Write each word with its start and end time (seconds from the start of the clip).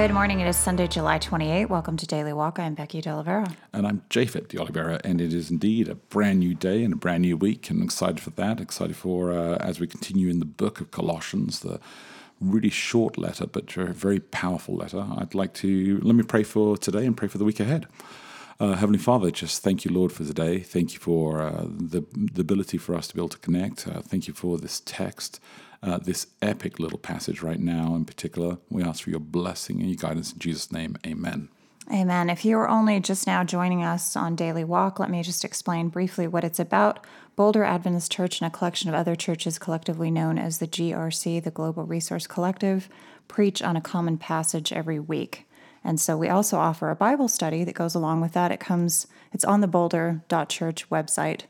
Good 0.00 0.14
morning. 0.14 0.40
It 0.40 0.48
is 0.48 0.56
Sunday, 0.56 0.86
July 0.86 1.18
28. 1.18 1.66
Welcome 1.66 1.98
to 1.98 2.06
Daily 2.06 2.32
Walk. 2.32 2.58
I'm 2.58 2.72
Becky 2.72 3.02
De 3.02 3.10
Oliveira. 3.10 3.54
And 3.74 3.86
I'm 3.86 4.00
Japhet 4.08 4.48
de 4.48 4.58
Oliveira, 4.58 4.98
and 5.04 5.20
it 5.20 5.34
is 5.34 5.50
indeed 5.50 5.88
a 5.88 5.94
brand 5.94 6.38
new 6.38 6.54
day 6.54 6.82
and 6.82 6.94
a 6.94 6.96
brand 6.96 7.20
new 7.20 7.36
week, 7.36 7.68
and 7.68 7.80
I'm 7.80 7.84
excited 7.84 8.18
for 8.18 8.30
that. 8.30 8.62
Excited 8.62 8.96
for 8.96 9.30
uh, 9.30 9.56
as 9.56 9.78
we 9.78 9.86
continue 9.86 10.30
in 10.30 10.38
the 10.38 10.46
book 10.46 10.80
of 10.80 10.90
Colossians, 10.90 11.60
the 11.60 11.80
really 12.40 12.70
short 12.70 13.18
letter, 13.18 13.46
but 13.46 13.76
a 13.76 13.92
very 13.92 14.20
powerful 14.20 14.74
letter. 14.74 15.06
I'd 15.18 15.34
like 15.34 15.52
to 15.56 16.00
let 16.02 16.14
me 16.14 16.22
pray 16.22 16.44
for 16.44 16.78
today 16.78 17.04
and 17.04 17.14
pray 17.14 17.28
for 17.28 17.36
the 17.36 17.44
week 17.44 17.60
ahead. 17.60 17.86
Uh, 18.60 18.74
Heavenly 18.74 18.98
Father, 18.98 19.30
just 19.30 19.62
thank 19.62 19.84
you, 19.86 19.90
Lord, 19.90 20.12
for 20.12 20.22
today. 20.22 20.60
Thank 20.60 20.92
you 20.92 21.00
for 21.00 21.40
uh, 21.40 21.64
the 21.66 22.04
the 22.14 22.42
ability 22.42 22.76
for 22.76 22.94
us 22.94 23.08
to 23.08 23.14
be 23.14 23.20
able 23.20 23.30
to 23.30 23.38
connect. 23.38 23.88
Uh, 23.88 24.02
thank 24.02 24.28
you 24.28 24.34
for 24.34 24.58
this 24.58 24.80
text 24.84 25.40
uh, 25.82 25.98
this 25.98 26.26
epic 26.42 26.78
little 26.78 26.98
passage 26.98 27.42
right 27.42 27.60
now 27.60 27.94
in 27.94 28.04
particular. 28.04 28.58
We 28.68 28.82
ask 28.82 29.04
for 29.04 29.10
your 29.10 29.20
blessing 29.20 29.80
and 29.80 29.88
your 29.88 29.96
guidance 29.96 30.32
in 30.32 30.38
Jesus' 30.38 30.72
name. 30.72 30.96
Amen. 31.06 31.48
Amen. 31.92 32.30
If 32.30 32.44
you 32.44 32.56
are 32.58 32.68
only 32.68 33.00
just 33.00 33.26
now 33.26 33.42
joining 33.42 33.82
us 33.82 34.14
on 34.14 34.36
Daily 34.36 34.62
Walk, 34.62 35.00
let 35.00 35.10
me 35.10 35.22
just 35.22 35.44
explain 35.44 35.88
briefly 35.88 36.28
what 36.28 36.44
it's 36.44 36.60
about. 36.60 37.04
Boulder 37.34 37.64
Adventist 37.64 38.12
Church 38.12 38.40
and 38.40 38.46
a 38.46 38.56
collection 38.56 38.88
of 38.88 38.94
other 38.94 39.16
churches 39.16 39.58
collectively 39.58 40.10
known 40.10 40.38
as 40.38 40.58
the 40.58 40.68
GRC, 40.68 41.42
the 41.42 41.50
Global 41.50 41.84
Resource 41.84 42.28
Collective, 42.28 42.88
preach 43.26 43.60
on 43.60 43.76
a 43.76 43.80
common 43.80 44.18
passage 44.18 44.72
every 44.72 45.00
week. 45.00 45.48
And 45.82 46.00
so 46.00 46.16
we 46.16 46.28
also 46.28 46.58
offer 46.58 46.90
a 46.90 46.96
Bible 46.96 47.28
study 47.28 47.64
that 47.64 47.74
goes 47.74 47.94
along 47.94 48.20
with 48.20 48.32
that. 48.32 48.52
It 48.52 48.60
comes, 48.60 49.06
it's 49.32 49.44
on 49.44 49.60
the 49.60 49.66
boulder.church 49.66 50.90
website. 50.90 51.42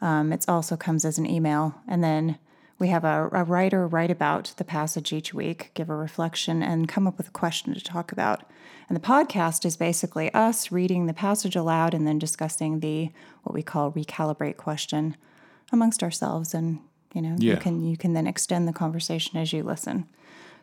Um, 0.00 0.32
it 0.32 0.44
also 0.48 0.76
comes 0.76 1.04
as 1.04 1.18
an 1.18 1.26
email. 1.26 1.76
And 1.86 2.02
then 2.02 2.38
we 2.78 2.88
have 2.88 3.04
a, 3.04 3.28
a, 3.32 3.44
writer 3.44 3.86
write 3.86 4.10
about 4.10 4.52
the 4.56 4.64
passage 4.64 5.12
each 5.12 5.32
week, 5.32 5.70
give 5.74 5.88
a 5.88 5.96
reflection, 5.96 6.62
and 6.62 6.88
come 6.88 7.06
up 7.06 7.16
with 7.16 7.28
a 7.28 7.32
question 7.32 7.72
to 7.72 7.80
talk 7.80 8.10
about. 8.10 8.42
And 8.88 8.96
the 8.96 9.00
podcast 9.00 9.64
is 9.64 9.76
basically 9.76 10.32
us 10.34 10.72
reading 10.72 11.06
the 11.06 11.14
passage 11.14 11.56
aloud 11.56 11.94
and 11.94 12.06
then 12.06 12.18
discussing 12.18 12.80
the 12.80 13.10
what 13.42 13.54
we 13.54 13.62
call 13.62 13.92
recalibrate 13.92 14.56
question 14.56 15.16
amongst 15.72 16.02
ourselves. 16.02 16.52
And 16.52 16.80
you 17.14 17.22
know, 17.22 17.36
yeah. 17.38 17.54
you 17.54 17.60
can 17.60 17.84
you 17.84 17.96
can 17.96 18.12
then 18.12 18.26
extend 18.26 18.66
the 18.66 18.72
conversation 18.72 19.38
as 19.38 19.52
you 19.52 19.62
listen. 19.62 20.06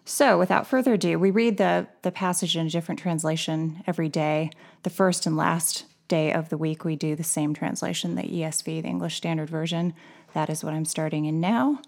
So, 0.06 0.38
without 0.40 0.68
further 0.68 0.94
ado, 0.94 1.20
we 1.20 1.32
read 1.32 1.58
the 1.58 1.88
the 2.02 2.12
passage 2.12 2.58
in 2.58 2.68
a 2.68 2.70
different 2.70 3.00
translation 3.00 3.84
every 3.86 4.10
day. 4.10 4.52
The 4.84 4.90
first 4.90 5.26
and 5.26 5.38
last 5.38 5.86
day 6.08 6.34
of 6.34 6.50
the 6.50 6.58
week, 6.58 6.84
we 6.84 6.96
do 6.96 7.16
the 7.16 7.24
same 7.24 7.54
translation, 7.54 8.16
the 8.16 8.24
ESV, 8.24 8.82
the 8.82 8.88
English 8.88 9.16
Standard 9.16 9.50
Version. 9.50 9.94
That 10.34 10.50
is 10.50 10.64
what 10.64 10.74
I'm 10.74 10.86
starting 10.86 11.26
in 11.26 11.40
now. 11.40 11.80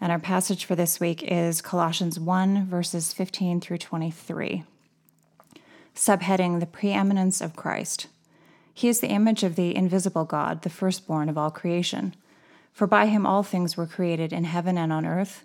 And 0.00 0.12
our 0.12 0.18
passage 0.18 0.64
for 0.64 0.74
this 0.74 1.00
week 1.00 1.22
is 1.22 1.62
Colossians 1.62 2.20
1, 2.20 2.66
verses 2.66 3.12
15 3.12 3.60
through 3.60 3.78
23. 3.78 4.64
Subheading 5.94 6.60
The 6.60 6.66
Preeminence 6.66 7.40
of 7.40 7.56
Christ. 7.56 8.08
He 8.72 8.88
is 8.88 9.00
the 9.00 9.08
image 9.08 9.42
of 9.42 9.56
the 9.56 9.74
invisible 9.74 10.24
God, 10.24 10.62
the 10.62 10.70
firstborn 10.70 11.28
of 11.28 11.38
all 11.38 11.50
creation. 11.50 12.14
For 12.72 12.86
by 12.86 13.06
him 13.06 13.24
all 13.24 13.44
things 13.44 13.76
were 13.76 13.86
created 13.86 14.32
in 14.32 14.44
heaven 14.44 14.76
and 14.76 14.92
on 14.92 15.06
earth, 15.06 15.44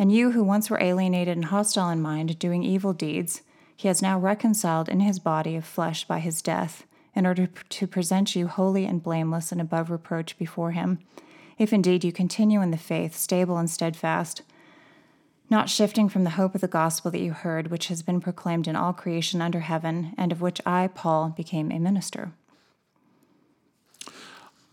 And 0.00 0.10
you 0.10 0.30
who 0.30 0.42
once 0.42 0.70
were 0.70 0.80
alienated 0.80 1.36
and 1.36 1.44
hostile 1.44 1.90
in 1.90 2.00
mind, 2.00 2.38
doing 2.38 2.62
evil 2.64 2.94
deeds, 2.94 3.42
he 3.76 3.86
has 3.88 4.00
now 4.00 4.18
reconciled 4.18 4.88
in 4.88 5.00
his 5.00 5.18
body 5.18 5.56
of 5.56 5.66
flesh 5.66 6.06
by 6.06 6.20
his 6.20 6.40
death, 6.40 6.86
in 7.14 7.26
order 7.26 7.46
to 7.46 7.86
present 7.86 8.34
you 8.34 8.46
holy 8.46 8.86
and 8.86 9.02
blameless 9.02 9.52
and 9.52 9.60
above 9.60 9.90
reproach 9.90 10.38
before 10.38 10.70
him 10.70 11.00
if 11.58 11.74
indeed 11.74 12.02
you 12.02 12.12
continue 12.12 12.62
in 12.62 12.70
the 12.70 12.78
faith, 12.78 13.14
stable 13.14 13.58
and 13.58 13.68
steadfast, 13.68 14.40
not 15.50 15.68
shifting 15.68 16.08
from 16.08 16.24
the 16.24 16.30
hope 16.30 16.54
of 16.54 16.62
the 16.62 16.66
gospel 16.66 17.10
that 17.10 17.20
you 17.20 17.34
heard, 17.34 17.70
which 17.70 17.88
has 17.88 18.00
been 18.00 18.22
proclaimed 18.22 18.66
in 18.66 18.74
all 18.74 18.94
creation 18.94 19.42
under 19.42 19.60
heaven, 19.60 20.14
and 20.16 20.32
of 20.32 20.40
which 20.40 20.62
I, 20.64 20.88
Paul, 20.88 21.34
became 21.36 21.70
a 21.70 21.78
minister. 21.78 22.32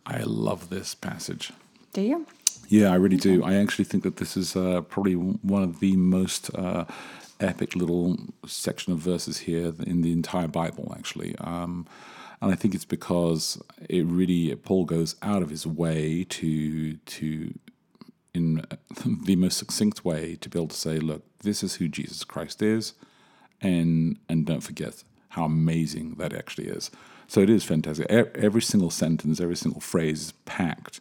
I 0.06 0.22
love 0.24 0.70
this 0.70 0.96
passage. 0.96 1.52
Do 1.92 2.02
you? 2.02 2.26
Yeah, 2.70 2.92
I 2.92 2.96
really 2.96 3.18
do. 3.18 3.44
I 3.44 3.56
actually 3.56 3.86
think 3.86 4.04
that 4.04 4.18
this 4.18 4.36
is 4.36 4.56
uh, 4.56 4.82
probably 4.82 5.14
one 5.14 5.64
of 5.64 5.80
the 5.80 5.96
most 5.96 6.54
uh, 6.54 6.84
epic 7.40 7.76
little 7.76 8.18
section 8.46 8.92
of 8.92 9.00
verses 9.00 9.40
here 9.40 9.74
in 9.86 10.02
the 10.02 10.12
entire 10.12 10.50
Bible, 10.50 10.94
actually. 10.98 11.36
Um, 11.40 11.88
and 12.42 12.52
I 12.52 12.56
think 12.56 12.76
it's 12.76 12.86
because 12.86 13.62
it 13.90 14.06
really 14.06 14.54
Paul 14.56 14.84
goes 14.84 15.16
out 15.22 15.42
of 15.42 15.50
his 15.50 15.66
way 15.66 16.26
to 16.26 16.98
to 16.98 17.54
in 18.34 18.66
the 19.26 19.38
most 19.38 19.58
succinct 19.58 20.04
way 20.04 20.36
to 20.36 20.50
be 20.50 20.60
able 20.60 20.68
to 20.68 20.76
say, 20.76 21.00
look, 21.00 21.24
this 21.44 21.64
is 21.64 21.76
who 21.76 21.88
Jesus 21.88 22.26
Christ 22.26 22.62
is, 22.62 22.94
and 23.62 24.20
and 24.28 24.46
don't 24.46 24.62
forget 24.62 25.04
how 25.30 25.46
amazing 25.46 26.16
that 26.16 26.34
actually 26.34 26.68
is. 26.68 26.92
So 27.28 27.40
it 27.42 27.50
is 27.50 27.64
fantastic. 27.64 28.08
Every 28.10 28.62
single 28.62 28.90
sentence, 28.92 29.40
every 29.40 29.56
single 29.56 29.82
phrase 29.82 30.22
is 30.22 30.32
packed. 30.46 31.00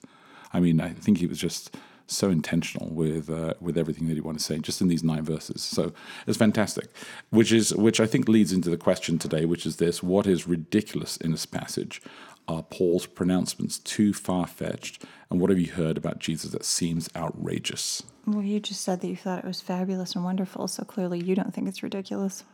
I 0.56 0.61
mean, 0.61 0.81
I 0.81 0.89
think 0.89 1.19
he 1.19 1.27
was 1.27 1.39
just 1.39 1.77
so 2.06 2.31
intentional 2.31 2.89
with 2.89 3.28
uh, 3.28 3.53
with 3.61 3.77
everything 3.77 4.09
that 4.09 4.15
he 4.15 4.22
wanted 4.22 4.39
to 4.39 4.44
say, 4.44 4.59
just 4.59 4.81
in 4.81 4.89
these 4.89 5.05
nine 5.05 5.22
verses. 5.22 5.61
So 5.61 5.93
it's 6.27 6.39
fantastic, 6.39 6.89
which 7.28 7.53
is 7.53 7.75
which 7.75 8.00
I 8.00 8.06
think 8.06 8.27
leads 8.27 8.55
into 8.55 8.71
the 8.71 8.78
question 8.78 9.19
today, 9.19 9.44
which 9.44 9.67
is 9.67 9.77
this: 9.77 10.03
What 10.03 10.27
is 10.27 10.49
ridiculous 10.49 11.19
in 11.19 11.33
this 11.33 11.44
passage? 11.44 12.00
Are 12.49 12.62
Paul's 12.62 13.05
pronouncements 13.06 13.78
too 13.78 14.15
far 14.15 14.47
fetched? 14.47 15.03
And 15.31 15.41
what 15.41 15.50
have 15.50 15.59
you 15.59 15.72
heard 15.72 15.99
about 15.99 16.21
Jesus 16.21 16.53
that 16.53 16.65
seems 16.65 17.11
outrageous? 17.15 18.05
Well, 18.25 18.43
you 18.43 18.61
just 18.61 18.81
said 18.81 19.03
that 19.03 19.09
you 19.09 19.17
thought 19.17 19.41
it 19.41 19.44
was 19.44 19.61
fabulous 19.61 20.15
and 20.15 20.25
wonderful, 20.25 20.69
so 20.69 20.84
clearly 20.84 21.23
you 21.23 21.34
don't 21.34 21.53
think 21.53 21.69
it's 21.69 21.83
ridiculous. 21.83 22.44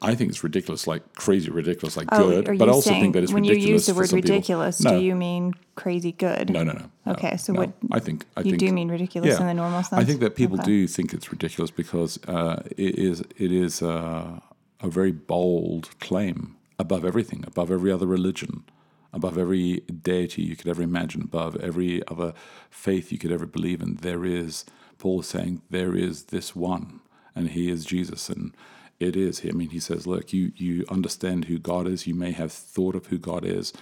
I 0.00 0.14
think 0.14 0.30
it's 0.30 0.44
ridiculous, 0.44 0.86
like 0.86 1.14
crazy 1.14 1.50
ridiculous, 1.50 1.96
like 1.96 2.08
oh, 2.12 2.42
good. 2.42 2.58
But 2.58 2.68
I 2.68 2.72
also 2.72 2.90
think 2.90 3.14
that 3.14 3.24
it's 3.24 3.32
when 3.32 3.42
ridiculous. 3.42 3.62
When 3.64 3.68
you 3.68 3.74
use 3.74 3.86
the 3.86 3.94
word 3.94 4.12
ridiculous, 4.12 4.80
no. 4.80 4.98
do 4.98 5.04
you 5.04 5.16
mean 5.16 5.54
crazy 5.74 6.12
good? 6.12 6.50
No, 6.50 6.62
no, 6.62 6.72
no. 6.72 6.84
no 7.04 7.12
okay, 7.12 7.36
so 7.36 7.52
no. 7.52 7.60
what? 7.60 7.72
I 7.90 7.98
think 7.98 8.24
I 8.36 8.40
you 8.40 8.52
think, 8.52 8.60
do 8.60 8.72
mean 8.72 8.88
ridiculous 8.88 9.34
yeah, 9.34 9.40
in 9.40 9.46
the 9.46 9.54
normal 9.54 9.82
sense. 9.82 10.00
I 10.00 10.04
think 10.04 10.20
that 10.20 10.36
people 10.36 10.56
okay. 10.58 10.66
do 10.66 10.86
think 10.86 11.12
it's 11.12 11.32
ridiculous 11.32 11.70
because 11.72 12.18
uh, 12.28 12.62
it 12.76 12.96
is 12.96 13.20
it 13.36 13.50
is 13.50 13.82
uh, 13.82 14.38
a 14.80 14.88
very 14.88 15.12
bold 15.12 15.90
claim 15.98 16.56
above 16.78 17.04
everything, 17.04 17.42
above 17.46 17.72
every 17.72 17.90
other 17.90 18.06
religion, 18.06 18.64
above 19.12 19.36
every 19.36 19.80
deity 19.80 20.42
you 20.42 20.54
could 20.54 20.68
ever 20.68 20.82
imagine, 20.82 21.22
above 21.22 21.56
every 21.56 22.06
other 22.06 22.34
faith 22.70 23.10
you 23.10 23.18
could 23.18 23.32
ever 23.32 23.46
believe 23.46 23.82
in. 23.82 23.96
There 23.96 24.24
is 24.24 24.64
Paul 24.98 25.20
is 25.20 25.26
saying 25.26 25.62
there 25.70 25.96
is 25.96 26.24
this 26.24 26.54
one, 26.54 27.00
and 27.34 27.50
he 27.50 27.68
is 27.68 27.84
Jesus, 27.84 28.28
and 28.28 28.54
it 29.00 29.16
is. 29.16 29.42
I 29.44 29.52
mean, 29.52 29.70
he 29.70 29.80
says, 29.80 30.06
look, 30.06 30.32
you, 30.32 30.52
you 30.56 30.84
understand 30.88 31.46
who 31.46 31.58
God 31.58 31.86
is. 31.86 32.06
You 32.06 32.14
may 32.14 32.32
have 32.32 32.52
thought 32.52 32.94
of 32.94 33.06
who 33.06 33.18
God 33.18 33.44
is. 33.44 33.72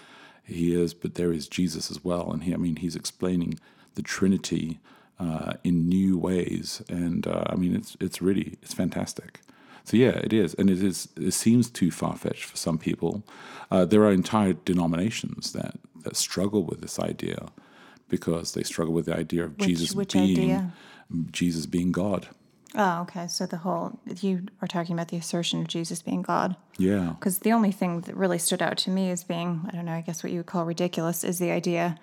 He 0.45 0.75
is, 0.75 0.95
but 0.95 1.15
there 1.15 1.33
is 1.33 1.49
Jesus 1.49 1.91
as 1.91 2.05
well. 2.05 2.31
And 2.31 2.45
he, 2.45 2.55
I 2.55 2.57
mean, 2.57 2.77
he's 2.77 2.97
explaining 2.97 3.59
the 3.95 4.03
Trinity 4.03 4.79
uh, 5.19 5.55
in 5.65 5.89
new 5.89 6.19
ways. 6.19 6.83
And 6.89 7.27
uh, 7.27 7.45
I 7.49 7.57
mean, 7.57 7.75
it's, 7.75 7.97
it's 8.01 8.21
really, 8.21 8.59
it's 8.63 8.75
fantastic. 8.75 9.41
So 9.85 9.97
yeah, 9.97 10.19
it 10.19 10.33
is, 10.33 10.53
and 10.55 10.69
it 10.69 10.83
is. 10.83 11.09
It 11.17 11.31
seems 11.31 11.71
too 11.71 11.93
far 11.93 12.17
fetched 12.17 12.45
for 12.45 12.57
some 12.57 12.77
people. 12.77 13.23
Uh, 13.71 13.85
there 13.85 14.03
are 14.03 14.11
entire 14.11 14.53
denominations 14.53 15.53
that 15.53 15.77
that 16.03 16.17
struggle 16.17 16.65
with 16.65 16.81
this 16.81 16.99
idea 16.99 17.47
because 18.09 18.55
they 18.55 18.65
struggle 18.65 18.93
with 18.93 19.07
the 19.07 19.17
idea 19.17 19.45
of 19.45 19.57
which, 19.57 19.69
Jesus 19.69 19.95
which 19.95 20.15
being 20.15 20.39
idea? 20.39 20.73
Jesus 21.31 21.67
being 21.67 21.93
God. 21.93 22.29
Oh, 22.77 23.03
okay. 23.03 23.27
So 23.27 23.47
the 23.47 23.57
whole 23.57 23.99
you 24.21 24.47
are 24.61 24.69
talking 24.69 24.95
about 24.95 25.09
the 25.09 25.17
assertion 25.17 25.61
of 25.61 25.67
Jesus 25.67 26.03
being 26.03 26.23
God. 26.23 26.57
Yeah. 26.77 27.15
Because 27.19 27.39
the 27.39 27.53
only 27.53 27.73
thing 27.73 28.03
that 28.03 28.17
really 28.17 28.39
stood 28.39 28.61
out 28.61 28.77
to 28.79 28.91
me 28.91 29.11
as 29.11 29.25
being, 29.25 29.63
I 29.67 29.71
don't 29.71 29.87
know, 29.87 29.93
I 29.93 30.03
guess 30.03 30.23
what 30.23 30.33
you 30.33 30.41
would 30.41 30.47
call 30.47 30.65
ridiculous 30.65 31.25
is 31.25 31.39
the 31.39 31.51
idea 31.51 31.97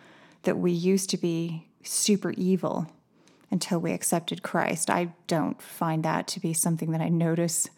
that 0.43 0.57
we 0.57 0.71
used 0.71 1.09
to 1.11 1.17
be 1.17 1.67
super 1.83 2.31
evil 2.31 2.87
until 3.51 3.79
we 3.79 3.91
accepted 3.91 4.41
Christ. 4.41 4.89
I 4.89 5.13
don't 5.27 5.61
find 5.61 6.03
that 6.03 6.27
to 6.29 6.39
be 6.39 6.53
something 6.53 6.91
that 6.91 7.01
I 7.01 7.09
notice 7.09 7.69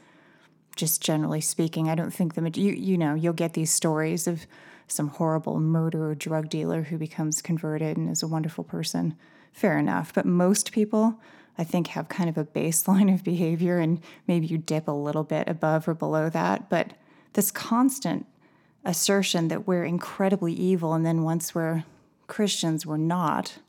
just 0.78 1.02
generally 1.02 1.42
speaking. 1.42 1.90
I 1.90 1.96
don't 1.96 2.14
think 2.14 2.34
the 2.34 2.50
you 2.60 2.72
you 2.72 2.98
know, 2.98 3.14
you'll 3.14 3.34
get 3.34 3.54
these 3.54 3.72
stories 3.72 4.26
of 4.26 4.46
some 4.88 5.10
horrible 5.10 5.60
murderer 5.60 6.16
drug 6.16 6.50
dealer 6.50 6.84
who 6.84 6.98
becomes 6.98 7.42
converted 7.42 7.98
and 7.98 8.10
is 8.10 8.24
a 8.24 8.28
wonderful 8.28 8.64
person. 8.64 9.16
Fair 9.52 9.78
enough, 9.78 10.14
but 10.14 10.26
most 10.26 10.72
people 10.72 11.20
I 11.58 11.64
think 11.64 11.88
have 11.88 12.10
kind 12.10 12.30
of 12.30 12.38
a 12.38 12.46
baseline 12.46 13.14
of 13.14 13.24
behavior 13.24 13.80
and 13.80 14.02
maybe 14.28 14.48
you 14.48 14.58
dip 14.58 14.88
a 14.88 14.92
little 14.92 15.24
bit 15.24 15.48
above 15.48 15.88
or 15.88 15.94
below 15.94 16.30
that, 16.30 16.70
but 16.70 16.94
this 17.34 17.52
constant 17.52 18.26
assertion 18.84 19.48
that 19.48 19.68
we're 19.68 19.84
incredibly 19.84 20.54
evil 20.54 20.94
and 20.94 21.06
then 21.06 21.24
once 21.24 21.56
we're 21.56 21.84
Christians 22.28 22.86
we're 22.86 22.98
not. 22.98 23.60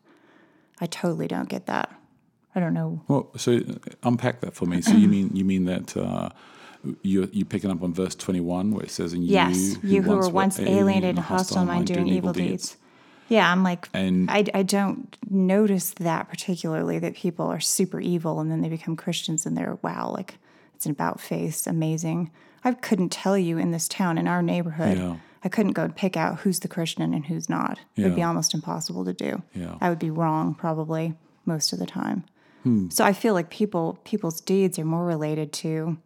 I 0.81 0.87
totally 0.87 1.29
don't 1.29 1.49
get 1.49 1.67
that. 1.67 1.91
I 2.55 2.61
don't 2.61 2.75
know. 2.75 3.03
Well, 3.09 3.31
so 3.37 3.57
uh, 3.57 3.75
unpack 4.03 4.41
that 4.41 4.55
for 4.55 4.67
me. 4.67 4.81
So 4.81 4.93
you 4.93 5.09
mean 5.09 5.31
you 5.35 5.45
mean 5.45 5.67
that 5.67 5.97
uh, 5.97 6.31
you 7.03 7.29
you 7.33 7.45
picking 7.45 7.71
up 7.71 7.83
on 7.83 7.93
verse 7.93 8.15
twenty 8.15 8.41
one 8.41 8.71
where 8.73 8.85
it 8.85 8.91
says, 8.91 9.13
"And 9.13 9.25
yes, 9.25 9.77
you, 9.83 9.97
you 9.97 10.03
who 10.03 10.17
were 10.17 10.29
once 10.29 10.59
alienated 10.59 11.11
and 11.11 11.19
hostile 11.19 11.63
in 11.63 11.69
mind, 11.69 11.87
doing 11.87 12.09
evil 12.09 12.33
deeds." 12.33 12.77
Yeah, 13.29 13.51
I'm 13.51 13.63
like, 13.63 13.89
And- 13.93 14.31
I, 14.31 14.45
I 14.55 14.63
don't 14.63 15.17
notice 15.31 15.91
that 15.99 16.29
particularly 16.29 16.99
that 17.01 17.15
people 17.15 17.47
are 17.47 17.61
super 17.61 18.01
evil 18.01 18.41
and 18.41 18.51
then 18.51 18.61
they 18.63 18.69
become 18.69 18.97
Christians 18.97 19.47
and 19.47 19.57
they're 19.57 19.79
wow, 19.83 20.11
like 20.11 20.35
it's 20.75 20.87
an 20.87 20.93
about 20.93 21.21
face, 21.21 21.67
amazing. 21.67 22.31
I 22.65 22.73
couldn't 22.73 23.11
tell 23.11 23.39
you 23.39 23.59
in 23.59 23.71
this 23.71 23.89
town 23.89 24.19
in 24.19 24.29
our 24.29 24.43
neighborhood. 24.43 24.99
Yeah. 24.99 25.17
I 25.45 25.49
couldn't 25.49 25.73
go 25.73 25.85
and 25.85 25.95
pick 25.95 26.17
out 26.17 26.41
who's 26.41 26.61
the 26.61 26.69
Christian 26.69 27.15
and 27.15 27.25
who's 27.27 27.49
not. 27.49 27.79
It 27.95 28.03
would 28.03 28.17
be 28.17 28.23
almost 28.23 28.53
impossible 28.53 29.05
to 29.05 29.13
do. 29.13 29.43
Yeah. 29.55 29.77
I 29.81 29.89
would 29.91 30.01
be 30.01 30.11
wrong 30.11 30.55
probably 30.55 31.15
most 31.45 31.73
of 31.73 31.79
the 31.79 31.87
time. 31.87 32.25
Hmm. 32.65 32.89
So 32.91 33.05
I 33.05 33.13
feel 33.13 33.33
like 33.35 33.49
people 33.49 33.99
people's 34.05 34.41
deeds 34.41 34.77
are 34.79 34.85
more 34.85 35.05
related 35.05 35.53
to 35.55 35.99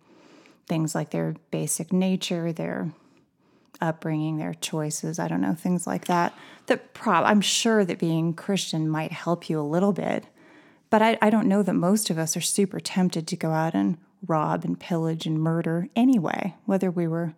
things 0.68 0.94
like 0.94 1.10
their 1.10 1.36
basic 1.50 1.90
nature, 1.92 2.52
their 2.52 2.92
upbringing, 3.80 4.38
their 4.38 4.54
choices. 4.54 5.18
I 5.18 5.28
don't 5.28 5.40
know 5.40 5.54
things 5.54 5.86
like 5.86 6.06
that. 6.06 6.34
That 6.66 6.94
prob 6.94 7.24
I'm 7.24 7.40
sure 7.40 7.84
that 7.84 7.98
being 7.98 8.34
Christian 8.34 8.88
might 8.88 9.12
help 9.12 9.48
you 9.50 9.60
a 9.60 9.62
little 9.62 9.92
bit, 9.92 10.26
but 10.90 11.02
I, 11.02 11.18
I 11.22 11.30
don't 11.30 11.48
know 11.48 11.62
that 11.62 11.74
most 11.74 12.10
of 12.10 12.18
us 12.18 12.36
are 12.36 12.40
super 12.40 12.80
tempted 12.80 13.26
to 13.28 13.36
go 13.36 13.50
out 13.50 13.74
and 13.74 13.98
rob 14.26 14.64
and 14.64 14.78
pillage 14.78 15.26
and 15.26 15.38
murder 15.40 15.88
anyway, 15.96 16.54
whether 16.66 16.90
we 16.90 17.06
were 17.08 17.34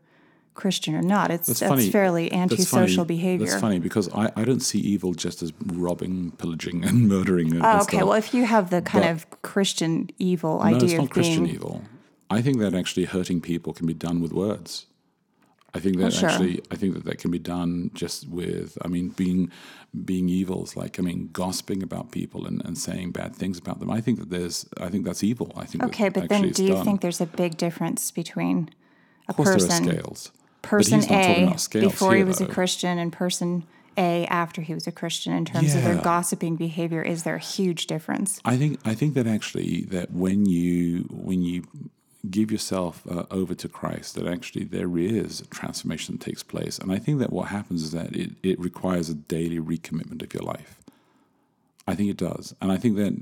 Christian 0.54 0.94
or 0.94 1.00
not. 1.02 1.30
It's 1.30 1.46
that's, 1.46 1.60
funny. 1.60 1.90
fairly 1.90 2.28
That's 2.28 2.52
antisocial 2.52 3.04
funny. 3.04 3.16
behavior. 3.16 3.46
That's 3.46 3.60
funny 3.60 3.78
because 3.78 4.08
I, 4.12 4.30
I 4.36 4.44
don't 4.44 4.60
see 4.60 4.80
evil 4.80 5.14
just 5.14 5.42
as 5.42 5.50
robbing, 5.64 6.32
pillaging, 6.32 6.84
and 6.84 7.08
murdering. 7.08 7.52
And, 7.52 7.62
Oh, 7.64 7.76
okay, 7.82 7.96
stuff. 7.96 8.08
well, 8.08 8.12
if 8.18 8.34
you 8.34 8.44
have 8.44 8.68
the 8.70 8.82
kind 8.82 9.04
But- 9.04 9.10
of 9.12 9.42
Christian 9.42 10.10
evil 10.18 10.58
no, 10.58 10.64
idea 10.64 10.82
it's 10.84 10.92
not 10.94 11.10
Christian 11.10 11.44
being 11.44 11.54
evil. 11.54 11.82
I 12.28 12.42
think 12.42 12.58
that 12.58 12.74
actually 12.74 13.04
hurting 13.06 13.40
people 13.40 13.72
can 13.72 13.86
be 13.86 13.94
done 13.94 14.20
with 14.20 14.32
words. 14.32 14.86
I 15.74 15.78
think 15.78 15.96
that 15.98 16.12
sure. 16.12 16.28
actually, 16.28 16.60
I 16.70 16.76
think 16.76 16.94
that 16.94 17.04
that 17.04 17.18
can 17.18 17.30
be 17.30 17.38
done 17.38 17.90
just 17.94 18.28
with. 18.28 18.76
I 18.82 18.88
mean, 18.88 19.08
being 19.08 19.50
being 20.04 20.28
evil 20.28 20.64
is 20.64 20.76
like 20.76 20.98
I 20.98 21.02
mean, 21.02 21.30
gossiping 21.32 21.82
about 21.82 22.10
people 22.10 22.46
and, 22.46 22.62
and 22.64 22.76
saying 22.76 23.12
bad 23.12 23.34
things 23.34 23.58
about 23.58 23.80
them. 23.80 23.90
I 23.90 24.00
think 24.00 24.18
that 24.18 24.30
there's. 24.30 24.68
I 24.78 24.88
think 24.88 25.06
that's 25.06 25.24
evil. 25.24 25.52
I 25.56 25.64
think. 25.64 25.84
Okay, 25.84 26.10
but 26.10 26.28
then 26.28 26.50
do 26.50 26.62
you 26.62 26.74
done. 26.74 26.84
think 26.84 27.00
there's 27.00 27.20
a 27.20 27.26
big 27.26 27.56
difference 27.56 28.10
between 28.10 28.70
a 29.28 29.34
person 29.34 29.84
scales. 29.84 30.32
person 30.60 31.00
but 31.00 31.02
he's 31.02 31.10
not 31.10 31.22
talking 31.22 31.84
A 31.84 31.88
before 31.88 32.10
here, 32.10 32.18
he 32.18 32.24
was 32.24 32.38
though. 32.38 32.46
a 32.46 32.48
Christian 32.48 32.98
and 32.98 33.10
person 33.10 33.64
A 33.96 34.26
after 34.26 34.60
he 34.60 34.74
was 34.74 34.86
a 34.86 34.92
Christian 34.92 35.32
in 35.32 35.46
terms 35.46 35.74
of 35.74 35.84
their 35.84 35.96
gossiping 35.96 36.56
behavior? 36.56 37.02
Is 37.02 37.22
there 37.22 37.36
a 37.36 37.40
huge 37.40 37.86
difference? 37.86 38.40
I 38.44 38.58
think 38.58 38.78
I 38.84 38.94
think 38.94 39.14
that 39.14 39.26
actually 39.26 39.82
that 39.84 40.10
when 40.10 40.44
you 40.44 41.08
when 41.10 41.42
you 41.42 41.64
give 42.30 42.52
yourself 42.52 43.06
uh, 43.10 43.24
over 43.30 43.54
to 43.54 43.68
Christ, 43.68 44.14
that 44.14 44.26
actually 44.26 44.64
there 44.64 44.96
is 44.96 45.42
transformation 45.50 46.16
that 46.16 46.24
takes 46.24 46.42
place, 46.42 46.78
and 46.78 46.92
I 46.92 46.98
think 46.98 47.18
that 47.18 47.32
what 47.32 47.48
happens 47.48 47.82
is 47.82 47.90
that 47.92 48.14
it, 48.14 48.32
it 48.42 48.60
requires 48.60 49.08
a 49.08 49.14
daily 49.14 49.58
recommitment 49.58 50.22
of 50.22 50.32
your 50.32 50.44
life. 50.44 50.78
I 51.86 51.94
think 51.94 52.10
it 52.10 52.16
does, 52.16 52.54
and 52.60 52.70
I 52.70 52.76
think 52.76 52.96
that 52.96 53.14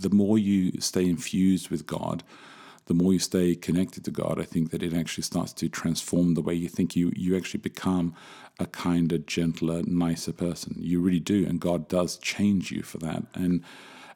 the 0.00 0.10
more 0.10 0.38
you 0.38 0.80
stay 0.80 1.06
infused 1.06 1.70
with 1.70 1.86
God, 1.86 2.22
the 2.86 2.94
more 2.94 3.12
you 3.12 3.18
stay 3.18 3.56
connected 3.56 4.04
to 4.04 4.10
God, 4.12 4.40
I 4.40 4.44
think 4.44 4.70
that 4.70 4.82
it 4.82 4.94
actually 4.94 5.24
starts 5.24 5.52
to 5.54 5.68
transform 5.68 6.34
the 6.34 6.42
way 6.42 6.54
you 6.54 6.68
think. 6.68 6.94
You 6.94 7.12
you 7.16 7.36
actually 7.36 7.60
become 7.60 8.14
a 8.58 8.66
kinder, 8.66 9.18
gentler, 9.18 9.82
nicer 9.82 10.32
person. 10.32 10.76
You 10.78 11.00
really 11.00 11.20
do, 11.20 11.44
and 11.46 11.60
God 11.60 11.88
does 11.88 12.16
change 12.16 12.70
you 12.70 12.82
for 12.82 12.98
that. 12.98 13.24
And 13.34 13.62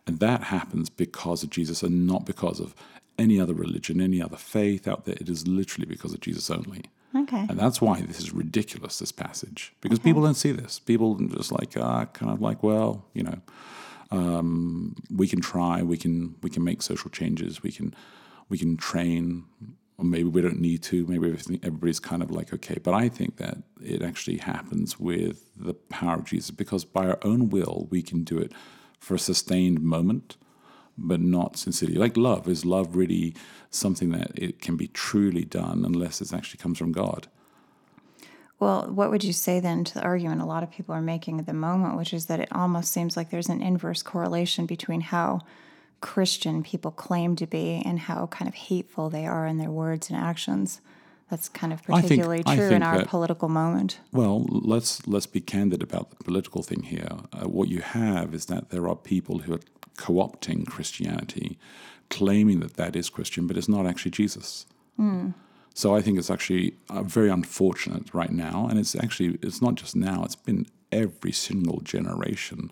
and 0.07 0.21
that 0.21 0.45
happens 0.45 0.89
because 0.89 1.43
of 1.43 1.51
Jesus, 1.51 1.83
and 1.83 2.07
not 2.07 2.25
because 2.25 2.61
of 2.61 2.75
any 3.21 3.41
other 3.41 3.55
religion, 3.55 4.01
any 4.01 4.21
other 4.23 4.37
faith 4.37 4.89
out 4.89 5.05
there. 5.05 5.17
It 5.21 5.29
is 5.29 5.47
literally 5.47 5.87
because 5.87 6.13
of 6.15 6.21
Jesus 6.21 6.51
only. 6.51 6.83
Okay. 7.15 7.45
And 7.49 7.59
that's 7.59 7.81
why 7.81 8.01
this 8.01 8.21
is 8.21 8.33
ridiculous, 8.33 8.99
this 8.99 9.13
passage, 9.13 9.73
because 9.81 9.99
people 9.99 10.23
don't 10.23 10.35
see 10.45 10.53
this. 10.53 10.79
People 10.79 11.19
are 11.21 11.37
just 11.37 11.53
like, 11.53 11.77
ah, 11.77 12.05
kind 12.07 12.31
of 12.33 12.41
like, 12.41 12.63
well, 12.63 13.05
you 13.15 13.25
know, 13.25 13.39
um, 14.13 14.95
we 15.15 15.27
can 15.27 15.41
try, 15.41 15.83
we 15.83 15.97
can 15.97 16.37
we 16.43 16.51
can 16.51 16.63
make 16.65 16.83
social 16.83 17.11
changes, 17.11 17.63
we 17.63 17.73
can 17.73 17.95
we 18.49 18.59
can 18.59 18.77
train, 18.77 19.45
or 19.99 20.05
maybe 20.05 20.29
we 20.29 20.41
don't 20.41 20.61
need 20.61 20.83
to. 20.85 21.05
Maybe 21.07 21.27
everything, 21.27 21.59
everybody's 21.63 22.01
kind 22.01 22.23
of 22.23 22.31
like 22.31 22.55
okay. 22.55 22.79
But 22.83 22.95
I 22.95 23.09
think 23.09 23.37
that 23.37 23.59
it 23.83 24.03
actually 24.03 24.39
happens 24.39 25.01
with 25.01 25.37
the 25.57 25.75
power 25.75 26.17
of 26.21 26.25
Jesus, 26.25 26.53
because 26.53 26.85
by 26.85 27.07
our 27.09 27.19
own 27.23 27.51
will 27.51 27.89
we 27.91 28.03
can 28.03 28.23
do 28.23 28.39
it 28.39 28.53
for 29.01 29.15
a 29.15 29.19
sustained 29.19 29.81
moment, 29.81 30.37
but 31.01 31.21
not 31.21 31.57
sincerely. 31.57 31.95
Like 31.95 32.17
love 32.17 32.49
is 32.49 32.65
love 32.65 32.95
really 32.95 33.35
something 33.71 34.11
that 34.11 34.33
it 34.37 34.61
can 34.61 34.77
be 34.77 34.89
truly 34.89 35.45
done 35.45 35.85
unless 35.85 36.21
it 36.21 36.33
actually 36.33 36.59
comes 36.59 36.79
from 36.79 36.93
God. 36.93 37.27
Well, 38.59 38.91
what 38.91 39.11
would 39.11 39.25
you 39.25 39.33
say 39.33 39.59
then 39.59 39.85
to 39.85 39.95
the 39.95 40.03
argument 40.03 40.43
a 40.43 40.45
lot 40.45 40.63
of 40.63 40.71
people 40.71 40.95
are 40.95 41.01
making 41.01 41.39
at 41.41 41.47
the 41.47 41.55
moment, 41.55 41.97
which 41.97 42.13
is 42.13 42.27
that 42.27 42.41
it 42.41 42.49
almost 42.53 42.93
seems 42.93 43.17
like 43.17 43.31
there's 43.31 43.49
an 43.49 43.63
inverse 43.63 44.03
correlation 44.03 44.67
between 44.67 45.01
how 45.01 45.41
Christian 46.03 46.63
people 46.63 46.91
claim 46.91 47.37
to 47.37 47.47
be 47.47 47.83
and 47.85 47.99
how 48.01 48.27
kind 48.27 48.49
of 48.49 48.55
hateful 48.55 49.09
they 49.09 49.27
are 49.27 49.47
in 49.47 49.57
their 49.59 49.71
words 49.71 50.11
and 50.11 50.19
actions? 50.19 50.81
That's 51.31 51.49
kind 51.49 51.73
of 51.73 51.81
I 51.89 52.01
think- 52.01 52.21
particularly 52.21 52.43
true 52.43 52.71
in 52.71 52.83
our 52.83 52.99
that- 52.99 53.09
political 53.09 53.49
moment. 53.49 54.01
Well, 54.13 54.45
let's 54.49 55.07
let's 55.07 55.27
be 55.27 55.41
candid 55.41 55.83
about 55.83 56.11
the 56.11 56.17
political 56.25 56.63
thing 56.63 56.83
here. 56.83 57.09
Uh, 57.33 57.49
what 57.49 57.69
you 57.69 57.81
have 57.81 58.35
is 58.35 58.47
that 58.47 58.71
there 58.71 58.87
are 58.89 58.97
people 58.97 59.39
who 59.39 59.55
are 59.55 59.61
co-opting 59.97 60.67
Christianity, 60.67 61.59
claiming 62.09 62.61
that 62.61 62.75
that 62.75 62.97
is 62.97 63.11
Christian, 63.11 63.47
but 63.47 63.57
it's 63.57 63.69
not 63.69 63.87
actually 63.87 64.11
Jesus. 64.11 64.67
So 65.75 65.95
I 65.95 66.03
think 66.03 66.19
it's 66.19 66.31
actually 66.31 66.75
uh, 66.91 67.03
very 67.03 67.31
unfortunate 67.31 68.13
right 68.13 68.33
now, 68.33 68.67
and 68.69 68.79
it's 68.79 68.95
actually 68.95 69.39
it's 69.41 69.63
not 69.63 69.77
just 69.77 69.95
now; 69.97 70.25
it's 70.25 70.37
been 70.37 70.67
every 70.93 71.33
single 71.33 71.81
generation. 71.81 72.71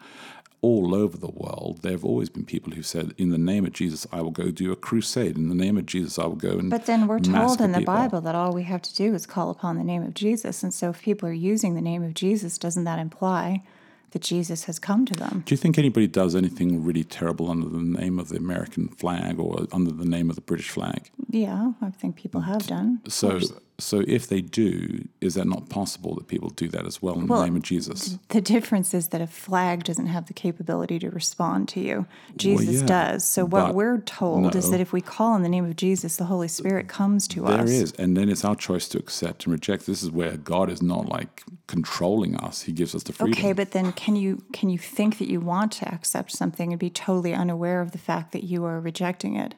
All 0.61 0.93
over 0.93 1.17
the 1.17 1.31
world, 1.31 1.83
there 1.83 1.93
have 1.93 2.05
always 2.05 2.29
been 2.29 2.45
people 2.45 2.73
who 2.73 2.83
said, 2.83 3.15
"In 3.17 3.31
the 3.31 3.39
name 3.39 3.65
of 3.65 3.73
Jesus, 3.73 4.07
I 4.13 4.21
will 4.21 4.33
go 4.33 4.51
do 4.51 4.73
a 4.73 4.77
crusade. 4.77 5.37
In 5.39 5.49
the 5.49 5.55
name 5.55 5.79
of 5.79 5.87
Jesus, 5.87 6.19
I 6.19 6.27
will 6.27 6.35
go 6.35 6.59
and." 6.59 6.69
But 6.69 6.87
then 6.87 7.07
we're 7.07 7.21
told 7.21 7.61
in 7.61 7.73
the 7.73 7.79
people." 7.79 7.95
Bible 7.95 8.21
that 8.23 8.35
all 8.35 8.53
we 8.53 8.65
have 8.65 8.83
to 8.83 8.95
do 8.95 9.15
is 9.15 9.25
call 9.25 9.51
upon 9.51 9.79
the 9.79 9.85
name 9.85 10.03
of 10.03 10.15
Jesus. 10.15 10.65
And 10.65 10.75
so 10.75 10.91
if 10.91 11.01
people 11.01 11.29
are 11.29 11.33
using 11.33 11.77
the 11.77 11.81
name 11.81 12.03
of 12.03 12.13
Jesus, 12.13 12.59
doesn't 12.59 12.85
that 12.85 12.99
imply 12.99 13.63
that 14.11 14.23
Jesus 14.23 14.65
has 14.65 14.79
come 14.79 15.05
to 15.07 15.15
them? 15.15 15.43
Do 15.47 15.53
you 15.53 15.57
think 15.57 15.79
anybody 15.79 16.07
does 16.07 16.35
anything 16.35 16.85
really 16.85 17.05
terrible 17.05 17.51
under 17.51 17.69
the 17.69 17.83
name 17.83 18.19
of 18.19 18.29
the 18.29 18.37
American 18.37 18.89
flag 18.89 19.39
or 19.39 19.67
under 19.73 19.93
the 19.93 20.05
name 20.05 20.31
of 20.31 20.37
the 20.37 20.43
British 20.43 20.71
flag? 20.71 21.11
Yeah, 21.31 21.73
I 21.81 21.91
think 21.91 22.17
people 22.17 22.43
have 22.43 22.67
done. 22.67 23.01
So. 23.09 23.41
So 23.81 24.03
if 24.09 24.27
they 24.27 24.41
do, 24.41 25.07
is 25.21 25.35
that 25.35 25.47
not 25.47 25.69
possible 25.69 26.17
that 26.17 26.27
people 26.27 26.49
do 26.51 26.67
that 26.69 26.85
as 26.85 27.01
well 27.01 27.15
in 27.15 27.29
Well, 27.29 27.41
the 27.41 27.47
name 27.47 27.57
of 27.57 27.63
Jesus? 27.63 28.19
The 28.29 28.41
difference 28.41 28.93
is 28.93 29.09
that 29.09 29.21
a 29.21 29.27
flag 29.29 29.85
doesn't 29.85 30.07
have 30.07 30.27
the 30.27 30.33
capability 30.33 30.99
to 30.99 31.11
respond 31.11 31.69
to 31.71 31.81
you. 31.81 32.07
Jesus 32.37 32.81
yeah, 32.81 32.87
does. 32.87 33.25
So 33.25 33.45
what 33.45 33.77
we're 33.77 33.99
told 34.01 34.57
is 34.57 34.71
that 34.71 34.81
if 34.81 34.93
we 34.93 35.01
call 35.01 35.33
on 35.33 35.45
the 35.45 35.49
name 35.49 35.65
of 35.65 35.77
Jesus, 35.77 36.17
the 36.17 36.25
Holy 36.25 36.49
Spirit 36.49 36.89
comes 36.89 37.29
to 37.29 37.43
There 37.43 37.61
us. 37.61 37.71
There 37.71 37.83
is. 37.83 37.93
and 37.93 38.17
then 38.17 38.29
it's 38.29 38.45
our 38.45 38.57
choice 38.57 38.89
to 38.89 38.99
accept 38.99 39.45
and 39.45 39.53
reject. 39.53 39.87
This 39.87 40.03
is 40.03 40.11
where 40.11 40.37
God 40.37 40.71
is 40.71 40.83
not 40.83 41.09
like 41.09 41.45
controlling 41.69 42.37
us; 42.37 42.63
He 42.63 42.73
gives 42.73 42.97
us 42.97 43.05
the 43.05 43.13
freedom. 43.13 43.39
Okay, 43.39 43.53
but 43.53 43.71
then 43.71 43.93
can 43.93 44.17
you 44.17 44.43
can 44.53 44.71
you 44.71 44.79
think 44.79 45.19
that 45.19 45.29
you 45.29 45.39
want 45.39 45.71
to 45.73 45.95
accept 45.95 46.33
something 46.33 46.73
and 46.73 46.81
be 46.81 46.91
totally 46.91 47.33
unaware 47.33 47.81
of 47.81 47.93
the 47.93 47.99
fact 47.99 48.33
that 48.33 48.43
you 48.43 48.65
are 48.65 48.81
rejecting 48.81 49.37
it? 49.37 49.55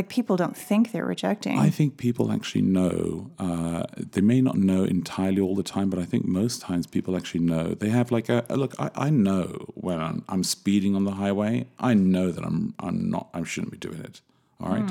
Like 0.00 0.08
people 0.08 0.38
don't 0.38 0.56
think 0.56 0.92
they're 0.92 1.04
rejecting. 1.04 1.58
I 1.58 1.68
think 1.68 1.98
people 1.98 2.32
actually 2.32 2.62
know. 2.62 3.30
Uh, 3.38 3.84
they 3.96 4.22
may 4.22 4.40
not 4.40 4.56
know 4.56 4.84
entirely 4.84 5.42
all 5.42 5.54
the 5.54 5.62
time, 5.62 5.90
but 5.90 5.98
I 5.98 6.06
think 6.06 6.24
most 6.24 6.62
times 6.62 6.86
people 6.86 7.18
actually 7.18 7.44
know. 7.44 7.74
They 7.74 7.90
have 7.90 8.10
like 8.10 8.30
a, 8.30 8.46
a 8.48 8.56
look. 8.56 8.72
I, 8.78 8.90
I 8.94 9.10
know 9.10 9.66
when 9.74 10.00
I'm, 10.00 10.24
I'm 10.26 10.42
speeding 10.42 10.96
on 10.96 11.04
the 11.04 11.10
highway. 11.10 11.66
I 11.78 11.92
know 11.92 12.30
that 12.32 12.42
I'm 12.42 12.72
I'm 12.78 13.10
not. 13.10 13.28
I 13.34 13.44
shouldn't 13.44 13.72
be 13.72 13.76
doing 13.76 14.00
it. 14.00 14.22
All 14.58 14.72
right, 14.72 14.90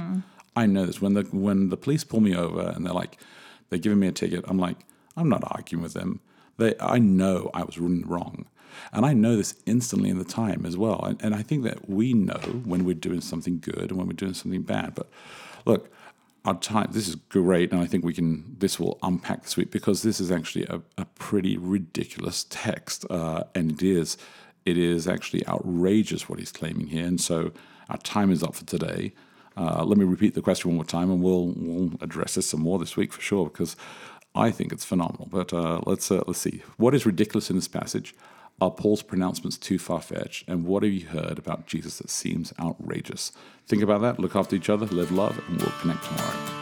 I 0.56 0.68
know 0.68 0.86
this. 0.86 1.02
When 1.02 1.16
the 1.16 1.24
when 1.32 1.70
the 1.70 1.78
police 1.78 2.04
pull 2.04 2.22
me 2.22 2.36
over 2.36 2.72
and 2.76 2.86
they're 2.86 2.94
like, 2.94 3.18
they're 3.72 3.80
giving 3.80 4.00
me 4.00 4.10
a 4.10 4.12
ticket. 4.12 4.46
I'm 4.48 4.60
like, 4.60 4.78
I'm 5.18 5.28
not 5.28 5.42
arguing 5.44 5.82
with 5.82 5.94
them. 5.94 6.20
They, 6.58 6.76
I 6.80 7.00
know 7.00 7.50
I 7.56 7.64
was 7.64 7.80
wrong. 7.80 8.46
And 8.92 9.06
I 9.06 9.14
know 9.14 9.36
this 9.36 9.56
instantly 9.66 10.10
in 10.10 10.18
the 10.18 10.26
time 10.26 10.66
as 10.66 10.78
well. 10.78 11.04
And, 11.04 11.22
and 11.22 11.36
I 11.36 11.42
think 11.42 11.64
that 11.64 11.90
we 11.90 12.14
know 12.14 12.40
when 12.66 12.86
we're 12.86 12.96
doing 12.96 13.22
something 13.22 13.60
good 13.60 13.90
and 13.90 13.98
when 13.98 14.08
we're 14.08 14.14
doing 14.14 14.34
something 14.34 14.62
bad. 14.62 14.96
But 14.96 15.10
look, 15.66 15.92
our 16.46 16.56
time, 16.56 16.90
this 16.92 17.08
is 17.08 17.16
great. 17.16 17.72
And 17.72 17.82
I 17.82 17.86
think 17.86 18.04
we 18.04 18.14
can, 18.14 18.56
this 18.60 18.80
will 18.80 18.98
unpack 19.04 19.44
this 19.44 19.58
week 19.58 19.72
because 19.72 20.02
this 20.04 20.20
is 20.20 20.32
actually 20.32 20.66
a, 20.66 20.82
a 20.98 21.06
pretty 21.06 21.58
ridiculous 21.58 22.46
text. 22.50 23.06
Uh, 23.10 23.44
and 23.56 23.72
it 23.72 23.82
is, 23.82 24.18
it 24.66 24.78
is 24.78 25.08
actually 25.08 25.48
outrageous 25.48 26.30
what 26.30 26.40
he's 26.40 26.52
claiming 26.52 26.88
here. 26.88 27.06
And 27.06 27.20
so 27.20 27.52
our 27.90 27.98
time 27.98 28.32
is 28.32 28.44
up 28.44 28.56
for 28.56 28.66
today. 28.66 29.14
Uh, 29.58 29.84
let 29.84 29.98
me 29.98 30.06
repeat 30.06 30.36
the 30.36 30.42
question 30.42 30.70
one 30.70 30.76
more 30.76 30.86
time, 30.86 31.12
and 31.12 31.22
we'll 31.22 31.54
we'll 31.58 31.92
address 32.02 32.36
this 32.36 32.48
some 32.48 32.62
more 32.62 32.80
this 32.80 32.96
week 32.96 33.12
for 33.12 33.20
sure 33.20 33.50
because 33.50 33.76
I 34.34 34.52
think 34.52 34.72
it's 34.72 34.86
phenomenal. 34.86 35.28
But 35.30 35.52
uh, 35.52 35.82
let's 35.86 36.10
uh, 36.12 36.24
let's 36.28 36.40
see 36.40 36.64
what 36.78 36.96
is 36.96 37.06
ridiculous 37.06 37.50
in 37.50 37.58
this 37.58 37.68
passage. 37.68 38.16
Are 38.62 38.72
Paul's 38.72 39.04
pronouncements 39.04 39.58
too 39.58 39.80
far 39.80 40.02
fetched? 40.02 40.50
And 40.50 40.66
what 40.66 40.84
have 40.84 40.92
you 40.92 41.08
heard 41.08 41.38
about 41.38 41.66
Jesus 41.66 42.00
that 42.00 42.10
seems 42.10 42.52
outrageous? 42.60 43.32
Think 43.68 43.82
about 43.82 44.02
that, 44.02 44.20
look 44.20 44.36
after 44.36 44.56
each 44.56 44.70
other, 44.70 44.86
live 44.88 45.12
love, 45.12 45.42
and 45.48 45.62
we'll 45.62 45.72
connect 45.80 46.04
tomorrow. 46.04 46.60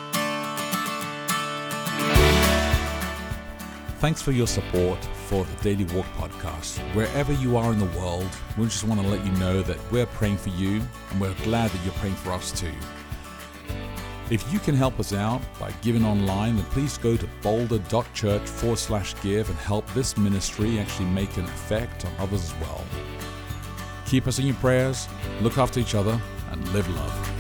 Thanks 3.98 4.22
for 4.22 4.32
your 4.32 4.46
support 4.46 5.04
for 5.25 5.44
the 5.44 5.63
Daily 5.63 5.86
Walk 5.96 6.06
podcast. 6.18 6.77
Wherever 6.94 7.34
you 7.34 7.58
are 7.58 7.74
in 7.74 7.80
the 7.80 8.00
world, 8.00 8.30
we 8.60 8.66
just 8.66 8.84
want 8.84 9.01
to 9.01 9.08
let 9.08 9.25
you 9.25 9.32
know 9.39 9.63
that 9.63 9.77
we're 9.92 10.06
praying 10.06 10.38
for 10.38 10.50
you 10.50 10.84
and 11.10 11.20
we're 11.20 11.34
glad 11.44 11.72
that 11.72 11.84
you're 11.84 11.96
praying 11.96 12.13
for 12.16 12.32
us 12.32 12.51
too. 12.51 12.74
If 14.30 14.52
you 14.52 14.60
can 14.60 14.76
help 14.76 15.00
us 15.00 15.14
out 15.14 15.42
by 15.58 15.72
giving 15.82 16.04
online, 16.04 16.58
then 16.58 16.66
please 16.66 16.98
go 16.98 17.16
to 17.16 17.28
boulder.church 17.42 18.42
forward 18.42 18.78
slash 18.78 19.16
give 19.22 19.50
and 19.50 19.58
help 19.60 19.88
this 19.94 20.18
ministry 20.18 20.80
actually 20.80 21.06
make 21.06 21.38
an 21.38 21.46
effect 21.46 22.04
on 22.04 22.12
others 22.20 22.44
as 22.44 22.54
well. 22.60 22.84
Keep 24.06 24.28
us 24.28 24.40
in 24.40 24.46
your 24.46 24.56
prayers, 24.56 25.08
look 25.42 25.58
after 25.58 25.80
each 25.80 25.96
other, 25.96 26.20
and 26.52 26.68
live 26.74 26.90
love. 26.90 27.37